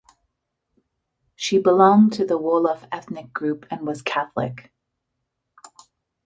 [1.35, 4.73] She belonged to the Wolof ethnic group and was Catholic.